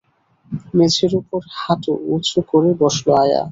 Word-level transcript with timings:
মেঝের 0.75 1.11
উপর 1.21 1.41
হাঁটু 1.57 1.91
উঁচু 2.13 2.39
করে 2.49 2.69
বসল 2.81 3.07
আয়া। 3.23 3.41